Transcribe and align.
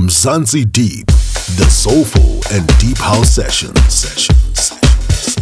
Mzansi 0.00 0.64
Deep, 0.72 1.06
the 1.58 1.68
soulful 1.68 2.40
and 2.56 2.66
deep 2.78 2.96
house 2.96 3.34
session. 3.34 3.76
Session. 3.90 4.34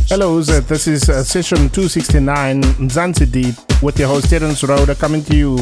Hello, 0.08 0.32
who's 0.32 0.48
it? 0.48 0.66
This 0.66 0.88
is 0.88 1.08
uh, 1.08 1.22
session 1.22 1.70
269, 1.70 2.62
Mzansi 2.62 3.30
Deep, 3.30 3.54
with 3.84 4.00
your 4.00 4.08
host 4.08 4.28
Terence 4.30 4.64
Rhoda 4.64 4.96
coming 4.96 5.22
to 5.26 5.36
you 5.36 5.58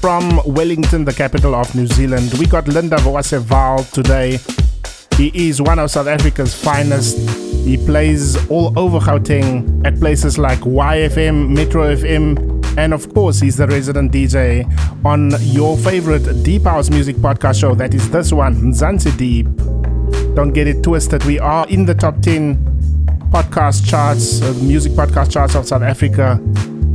from 0.00 0.40
Wellington, 0.44 1.04
the 1.04 1.12
capital 1.12 1.54
of 1.54 1.72
New 1.76 1.86
Zealand. 1.86 2.34
We 2.40 2.46
got 2.46 2.66
Linda 2.66 2.96
Wase 2.96 3.40
Vaal 3.40 3.88
today. 3.92 4.40
He 5.16 5.48
is 5.48 5.62
one 5.62 5.78
of 5.78 5.92
South 5.92 6.08
Africa's 6.08 6.52
finest. 6.52 7.18
He 7.64 7.76
plays 7.76 8.34
all 8.50 8.76
over 8.76 8.98
Gauteng 8.98 9.86
at 9.86 10.00
places 10.00 10.38
like 10.38 10.58
YFM, 10.60 11.50
Metro 11.50 11.94
FM, 11.94 12.49
and 12.76 12.92
of 12.92 13.12
course, 13.14 13.40
he's 13.40 13.56
the 13.56 13.66
resident 13.66 14.12
DJ 14.12 14.64
on 15.04 15.32
your 15.40 15.76
favorite 15.76 16.42
Deep 16.42 16.62
House 16.62 16.90
Music 16.90 17.16
podcast 17.16 17.60
show. 17.60 17.74
That 17.74 17.94
is 17.94 18.10
this 18.10 18.32
one, 18.32 18.54
Mzansi 18.56 19.16
Deep. 19.16 19.46
Don't 20.34 20.52
get 20.52 20.66
it 20.66 20.82
twisted. 20.82 21.24
We 21.24 21.38
are 21.38 21.66
in 21.68 21.86
the 21.86 21.94
top 21.94 22.20
10 22.20 22.56
podcast 23.30 23.88
charts, 23.88 24.42
uh, 24.42 24.52
music 24.62 24.92
podcast 24.92 25.30
charts 25.30 25.54
of 25.54 25.66
South 25.66 25.82
Africa, 25.82 26.36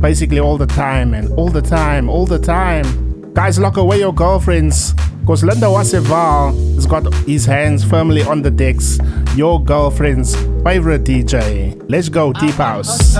basically 0.00 0.38
all 0.40 0.58
the 0.58 0.66
time, 0.66 1.14
and 1.14 1.32
all 1.38 1.48
the 1.48 1.62
time, 1.62 2.08
all 2.08 2.26
the 2.26 2.38
time. 2.38 3.32
Guys, 3.34 3.58
lock 3.58 3.76
away 3.76 3.98
your 3.98 4.14
girlfriends. 4.14 4.94
Because 5.20 5.42
Linda 5.42 5.66
Wase 5.66 6.00
Vaal 6.02 6.54
has 6.76 6.86
got 6.86 7.12
his 7.24 7.44
hands 7.44 7.82
firmly 7.82 8.22
on 8.22 8.42
the 8.42 8.50
decks. 8.50 9.00
Your 9.34 9.60
girlfriend's 9.60 10.36
favorite 10.62 11.02
DJ. 11.02 11.74
Let's 11.88 12.08
go, 12.08 12.32
Deep 12.32 12.54
House. 12.54 13.16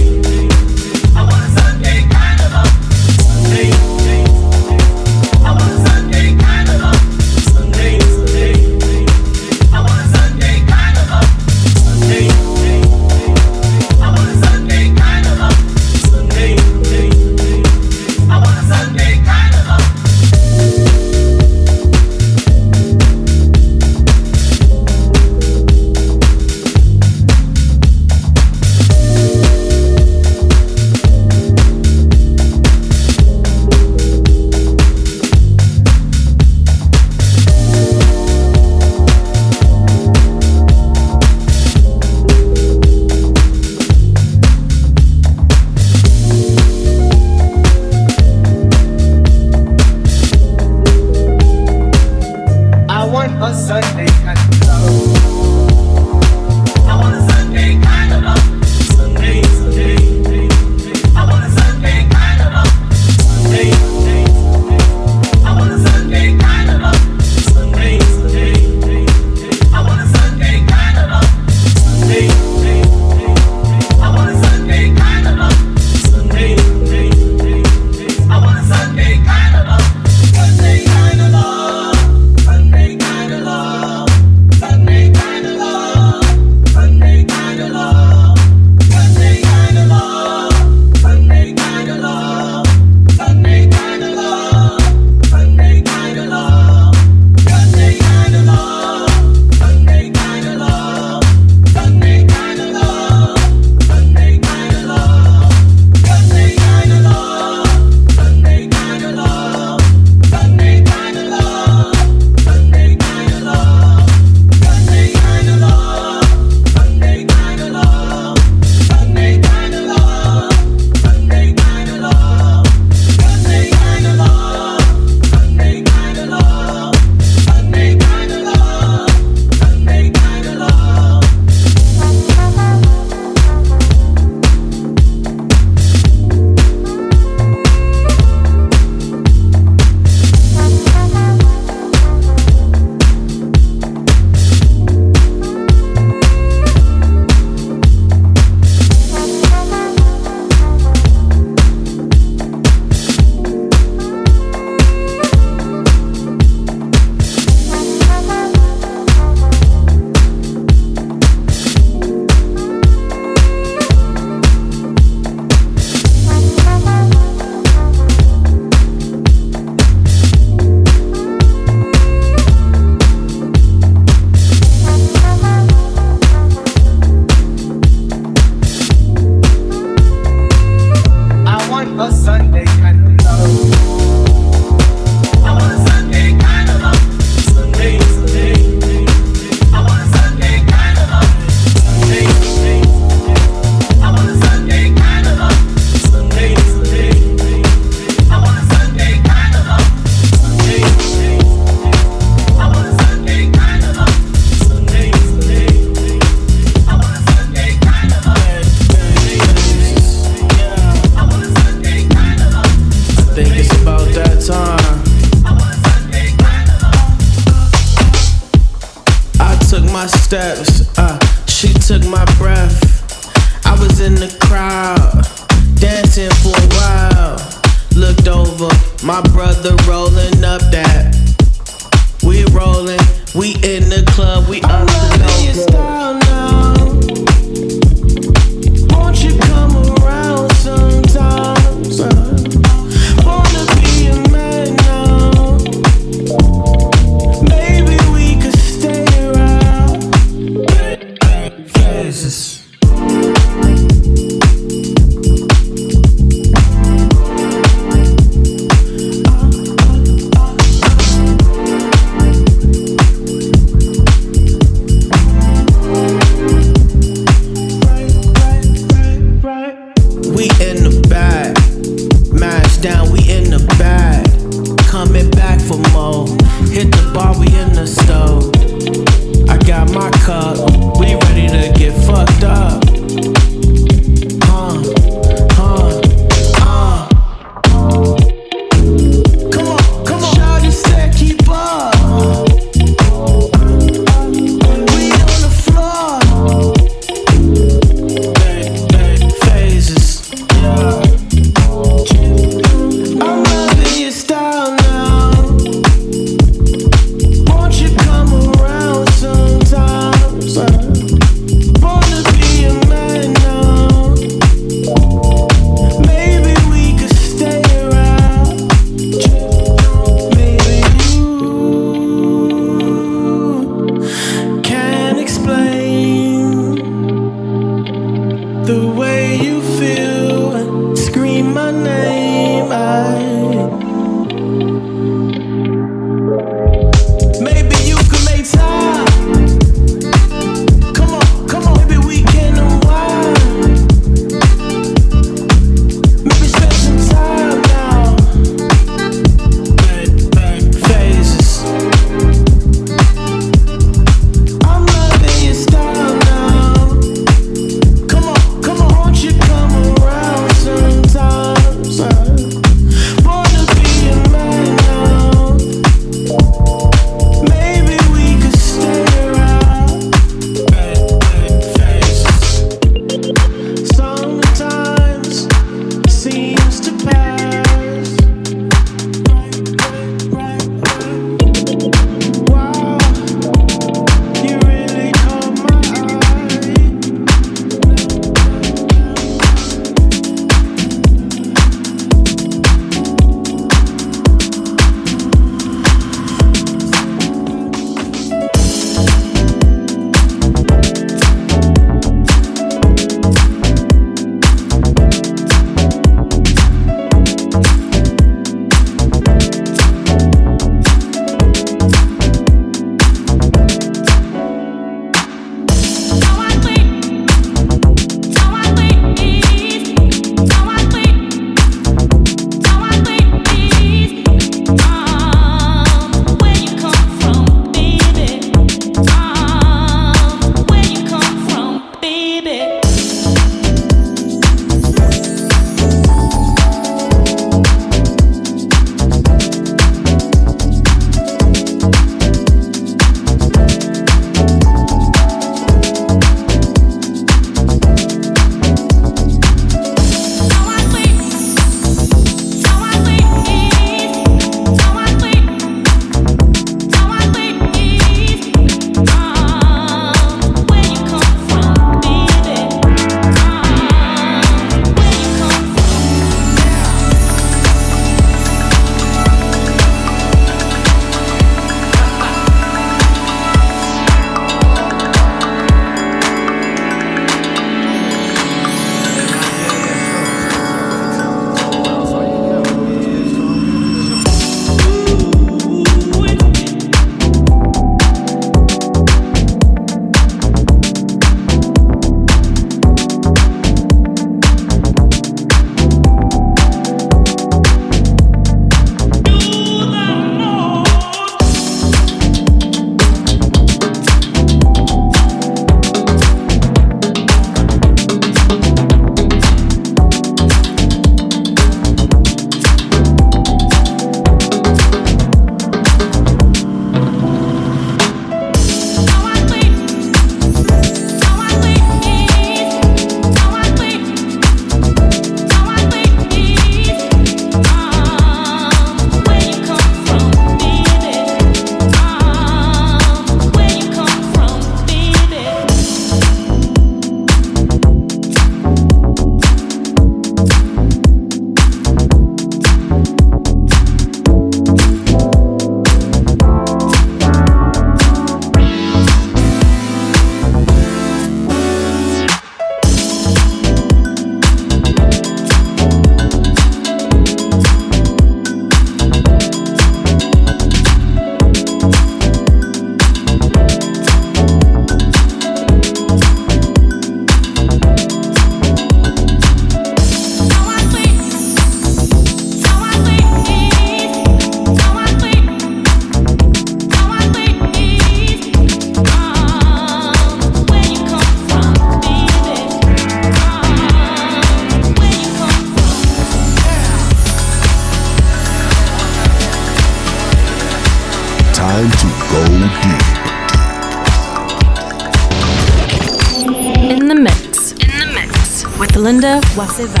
Linda 599.77 600.00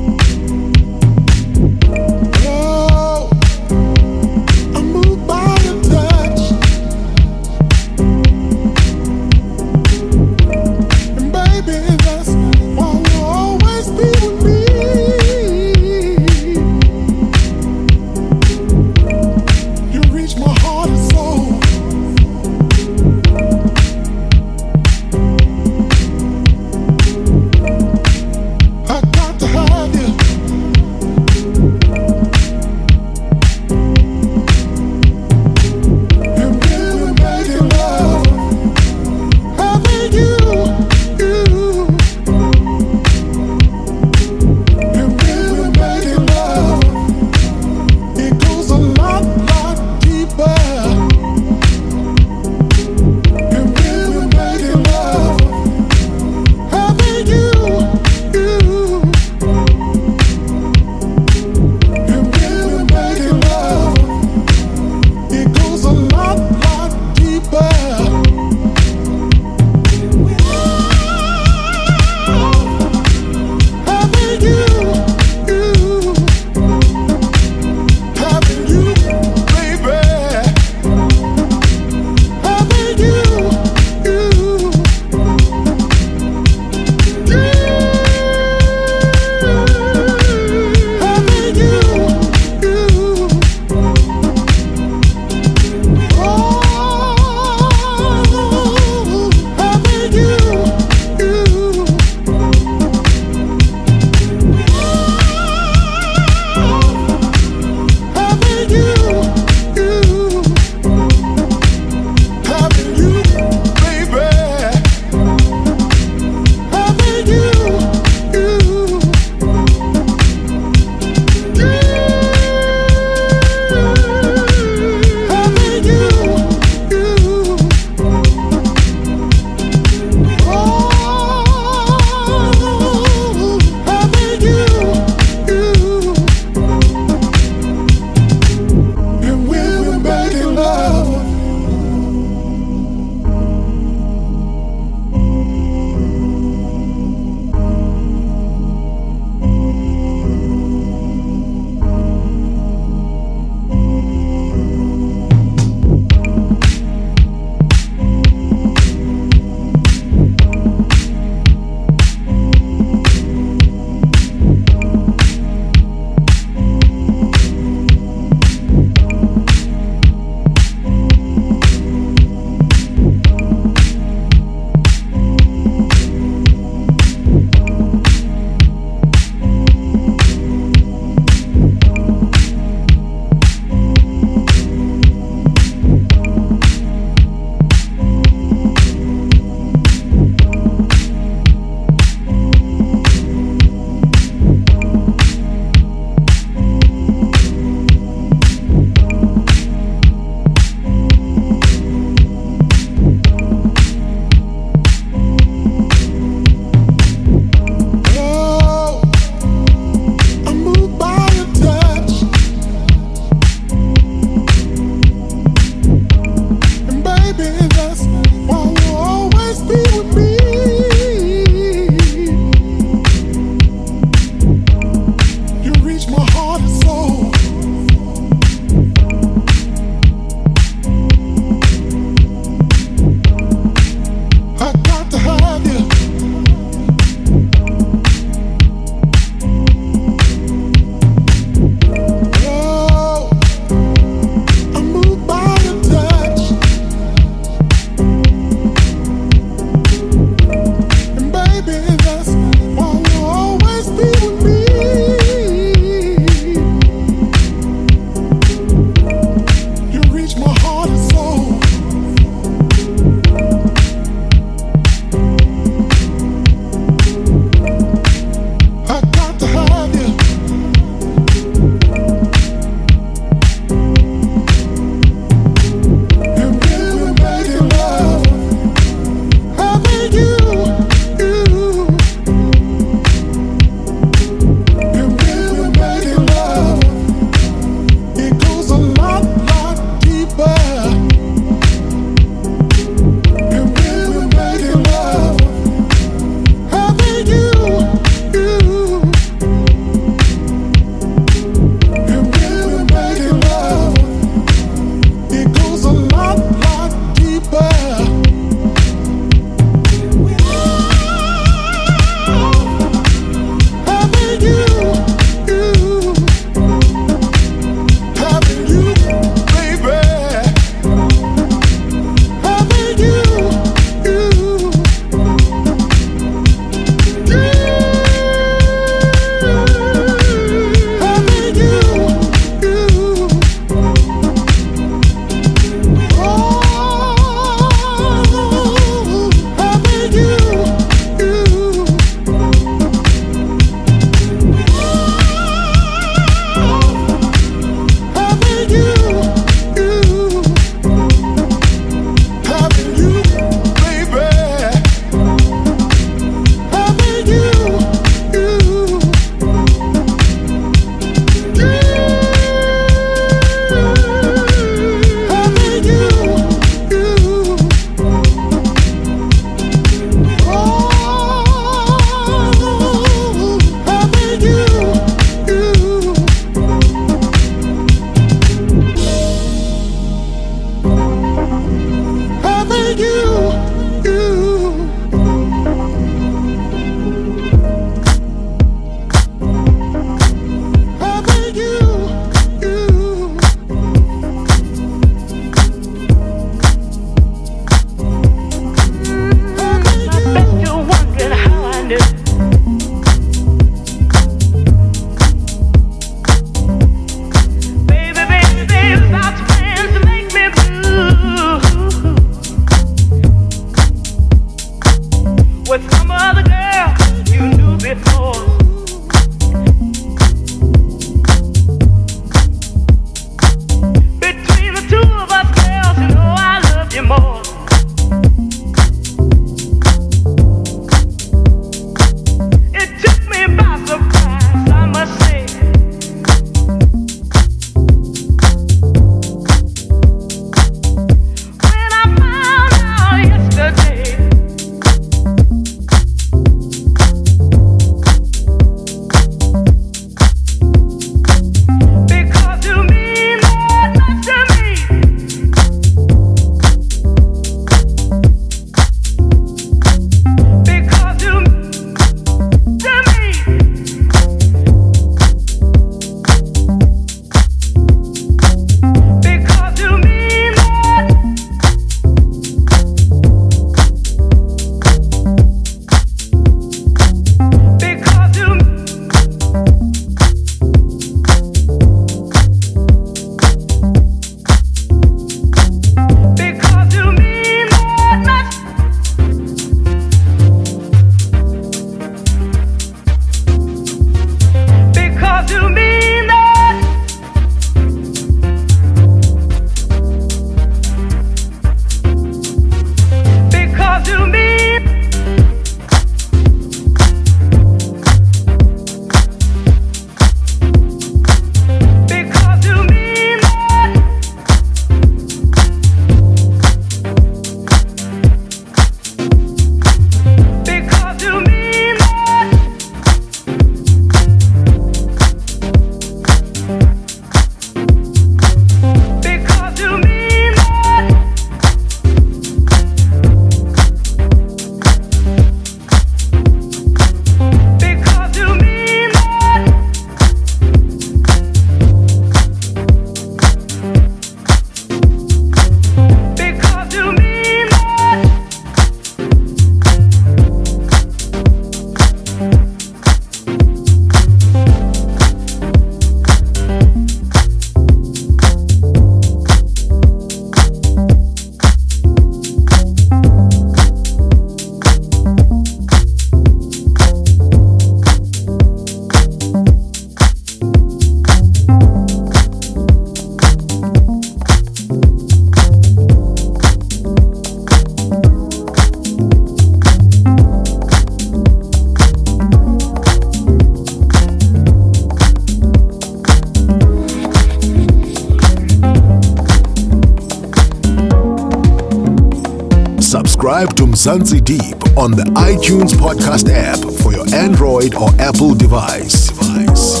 Mzansi 593.92 594.42
Deep 594.42 594.96
on 594.96 595.10
the 595.10 595.24
iTunes 595.36 595.92
podcast 595.92 596.48
app 596.50 596.78
for 597.02 597.12
your 597.12 597.26
Android 597.34 597.94
or 597.94 598.08
Apple 598.18 598.54
device. 598.54 599.28
device. 599.28 600.00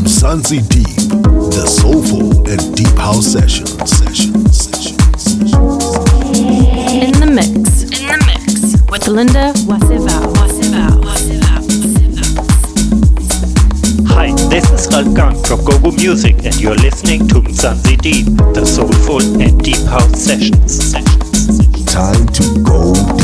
Mzansi 0.00 0.66
Deep, 0.68 0.96
the 1.52 1.66
soulful 1.66 2.48
and 2.48 2.74
deep 2.74 2.96
house 2.96 3.26
session. 3.26 3.66
session. 3.86 4.32
session. 4.48 4.96
In 6.88 7.12
the 7.20 7.30
mix. 7.30 7.82
In 8.00 8.08
the 8.08 8.18
mix 8.26 8.90
with 8.90 9.06
Linda 9.06 9.52
Wase 9.68 9.98
Vaal. 10.00 10.30
Hi, 14.08 14.32
this 14.48 14.68
is 14.70 14.88
Ralf 14.92 15.46
from 15.46 15.64
GoGo 15.64 15.92
Music, 15.92 16.34
and 16.44 16.58
you're 16.60 16.74
listening 16.76 17.26
to 17.28 17.36
Mzansi 17.40 17.96
Deep, 18.00 18.26
the 18.54 18.64
soulful 18.64 19.20
and 19.40 19.62
deep 19.62 19.80
house 19.86 20.18
sessions. 20.20 20.94
Time 22.00 22.26
to 22.28 22.62
go 22.62 23.19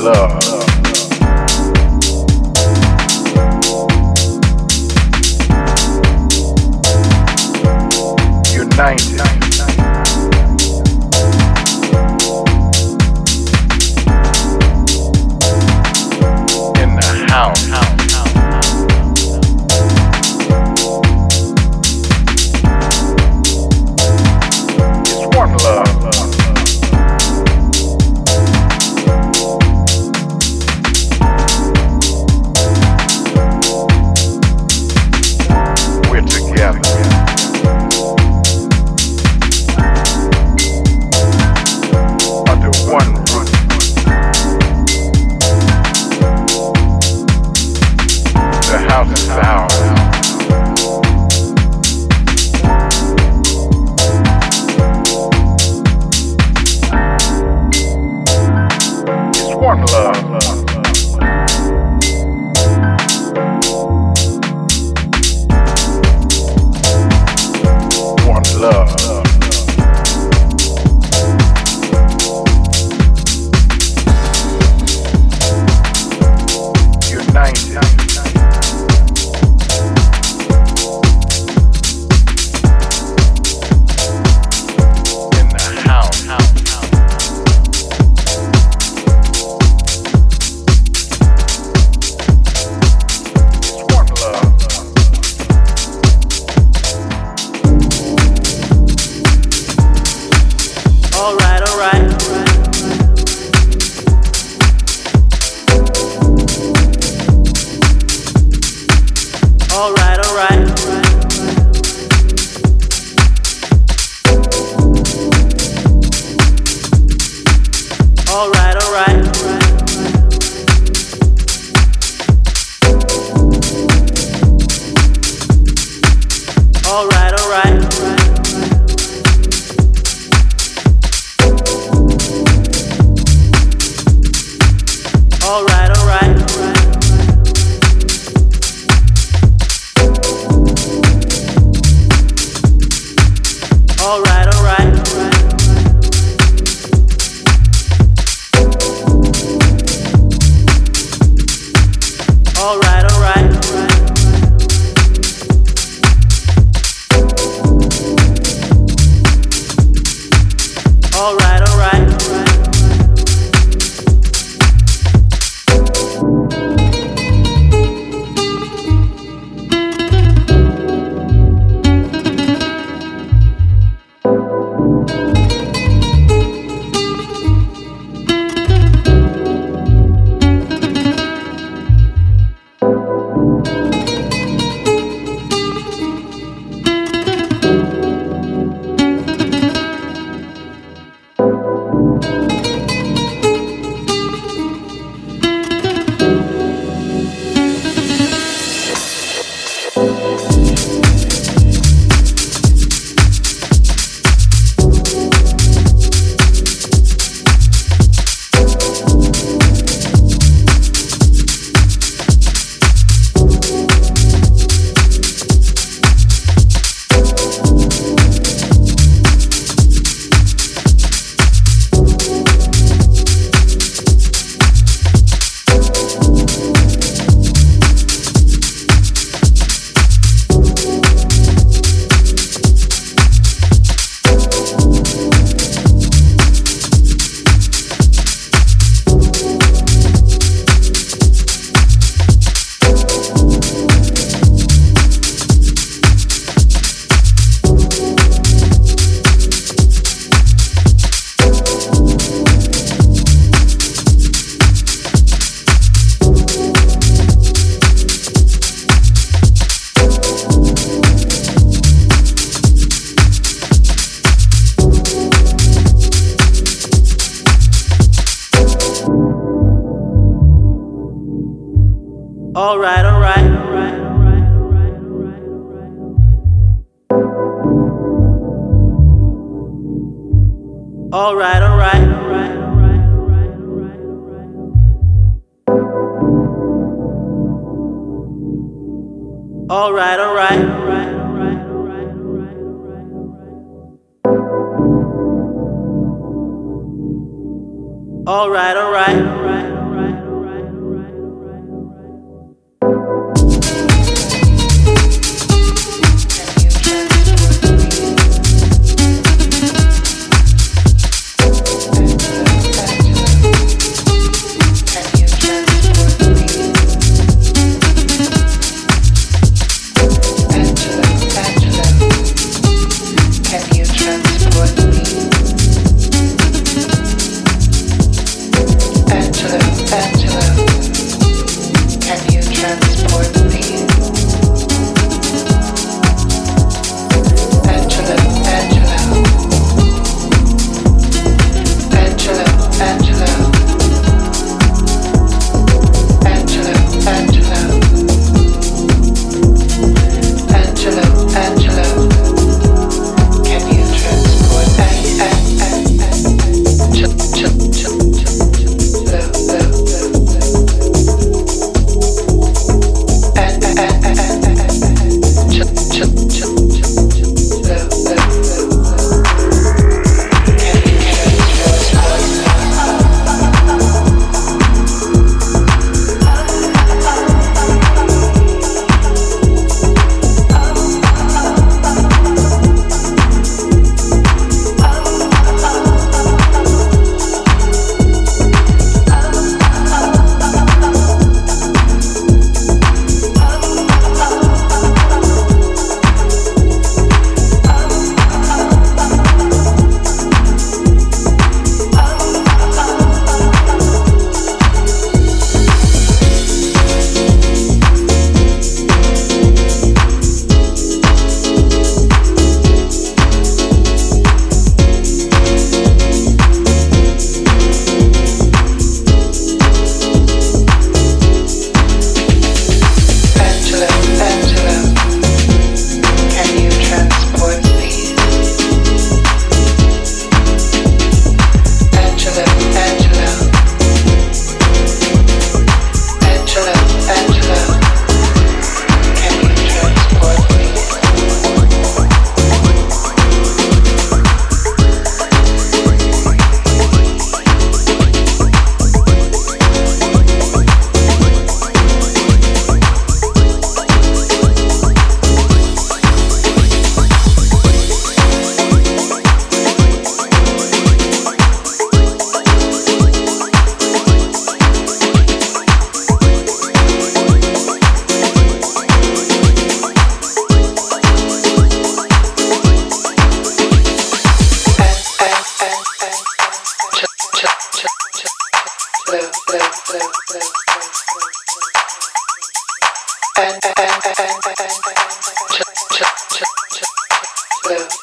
love. 0.00 0.39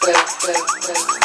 prueba, 0.08 0.26
prueba, 0.40 0.66
prueba. 0.82 1.17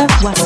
What 0.00 0.39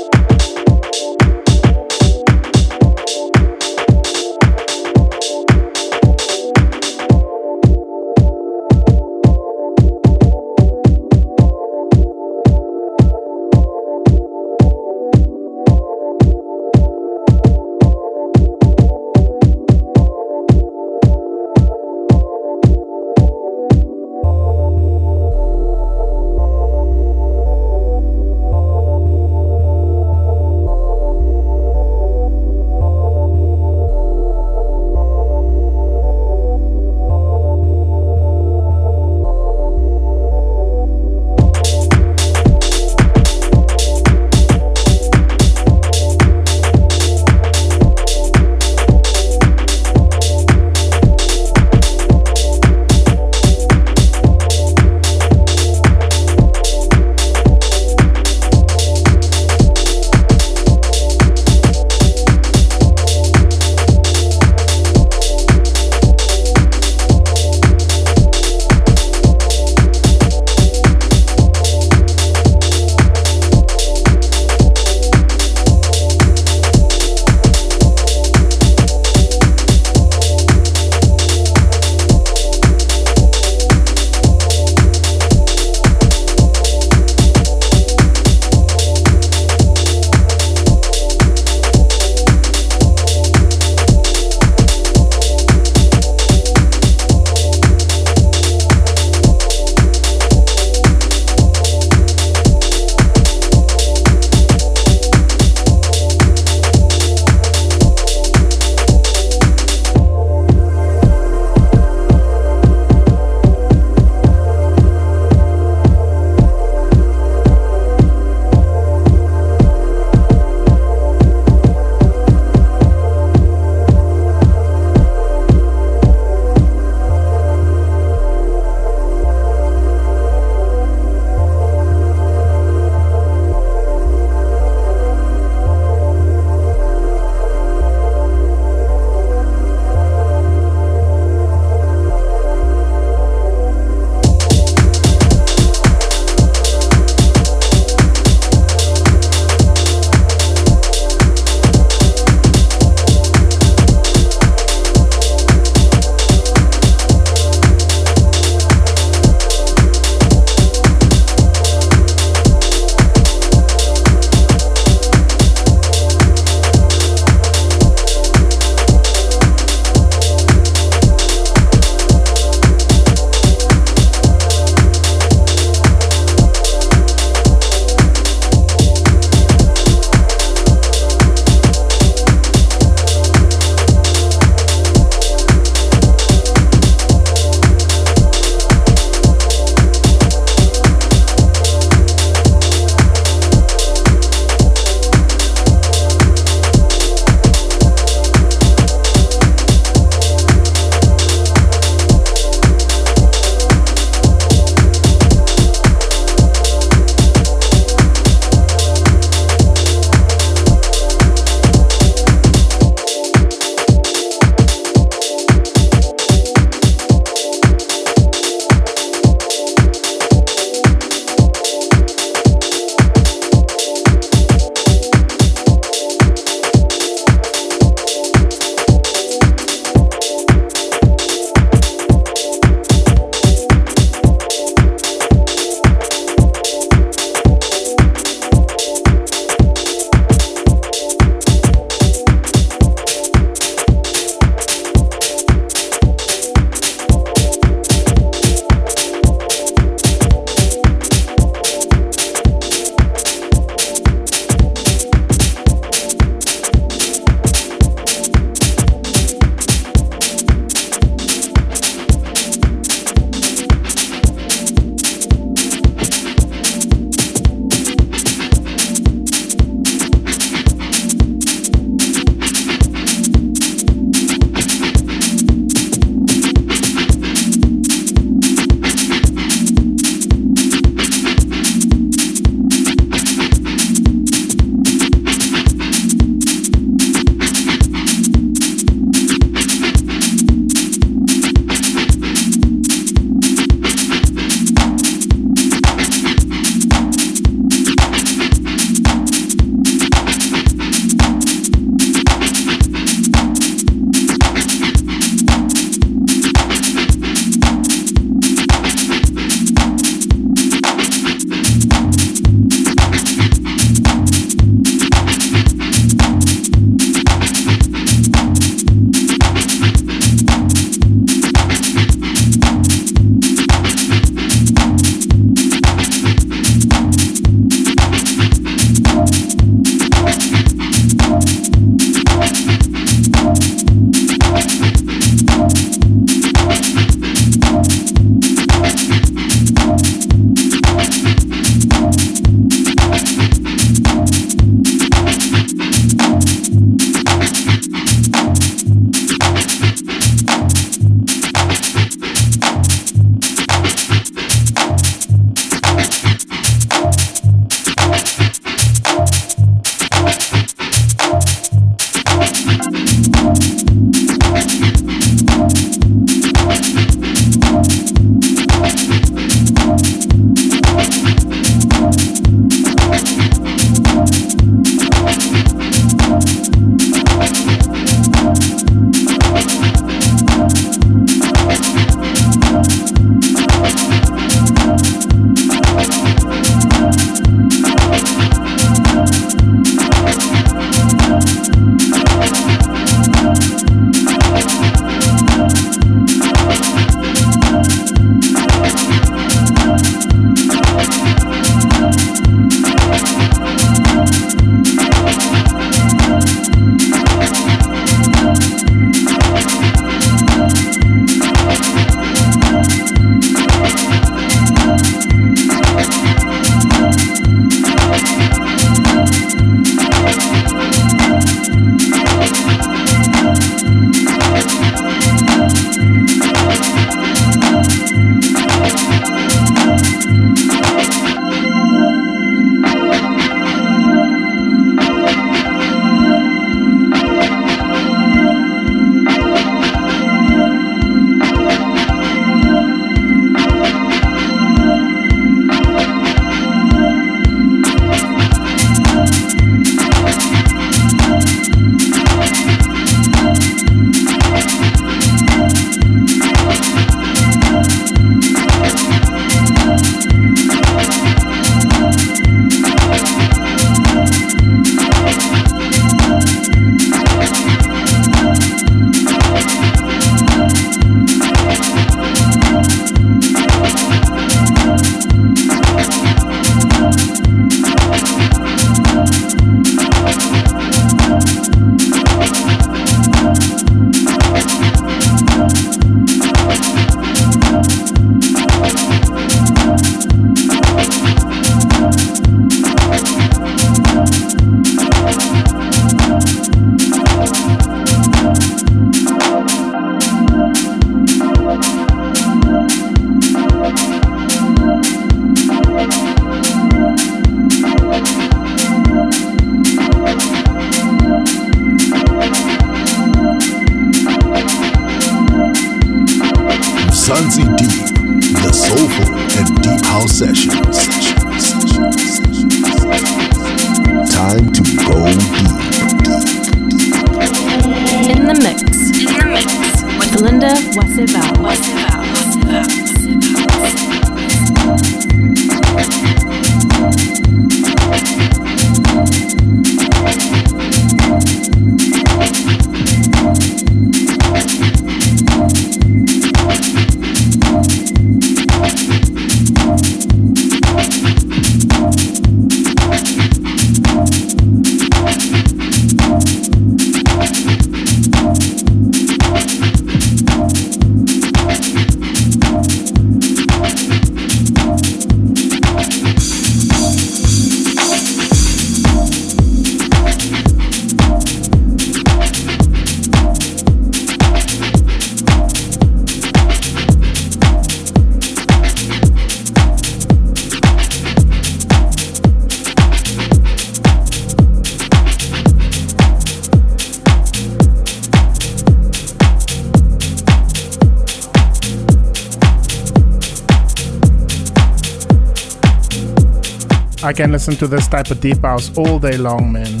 I 597.32 597.34
can 597.34 597.50
listen 597.50 597.74
to 597.76 597.86
this 597.86 598.08
type 598.08 598.30
of 598.30 598.40
deep 598.40 598.60
house 598.60 598.94
all 598.98 599.18
day 599.18 599.38
long, 599.38 599.72
man. 599.72 600.00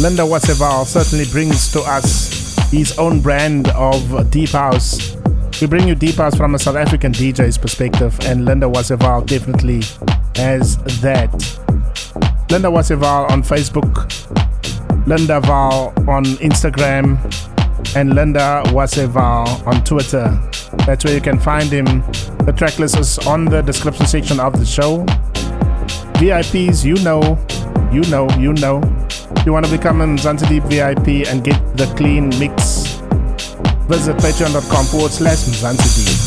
Linda 0.00 0.22
Wase 0.22 0.54
Vaal 0.54 0.86
certainly 0.86 1.26
brings 1.26 1.70
to 1.72 1.80
us 1.82 2.56
his 2.70 2.98
own 2.98 3.20
brand 3.20 3.68
of 3.72 4.30
deep 4.30 4.48
house. 4.48 5.18
We 5.60 5.66
bring 5.66 5.86
you 5.86 5.94
deep 5.94 6.14
house 6.14 6.34
from 6.34 6.54
a 6.54 6.58
South 6.58 6.76
African 6.76 7.12
DJ's 7.12 7.58
perspective, 7.58 8.18
and 8.22 8.46
Linda 8.46 8.66
Wase 8.66 8.96
Vaal 8.96 9.26
definitely 9.26 9.82
has 10.42 10.78
that. 11.02 11.30
Linda 12.50 12.68
Wase 12.68 12.98
Vaal 12.98 13.30
on 13.30 13.42
Facebook, 13.42 14.06
Linda 15.06 15.42
Vaal 15.42 16.08
on 16.08 16.24
Instagram, 16.36 17.18
and 17.94 18.14
Linda 18.14 18.62
Waseval 18.68 19.66
on 19.66 19.84
Twitter. 19.84 20.28
That's 20.86 21.04
where 21.04 21.14
you 21.14 21.20
can 21.20 21.38
find 21.38 21.70
him. 21.70 21.84
The 22.46 22.54
track 22.56 22.78
list 22.78 22.98
is 22.98 23.18
on 23.26 23.44
the 23.44 23.60
description 23.60 24.06
section 24.06 24.40
of 24.40 24.58
the 24.58 24.64
show. 24.64 25.04
VIPs, 26.16 26.84
you 26.84 26.96
know, 27.04 27.20
you 27.92 28.02
know, 28.10 28.28
you 28.38 28.52
know. 28.54 28.80
You 29.44 29.52
want 29.52 29.66
to 29.66 29.70
become 29.70 30.00
a 30.00 30.06
Mzansi 30.06 30.48
Deep 30.48 30.64
VIP 30.64 31.28
and 31.28 31.44
get 31.44 31.60
the 31.76 31.86
clean 31.96 32.30
mix? 32.38 32.96
Visit 33.88 34.16
patreon.com 34.16 34.86
forward 34.86 35.12
slash 35.12 35.44
Mzansi 35.44 36.25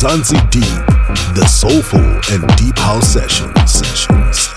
Mzansi 0.00 0.40
Deep, 0.50 0.64
the 1.34 1.46
soulful 1.46 2.00
and 2.32 2.56
deep 2.56 2.78
house 2.78 3.12
sessions. 3.12 4.49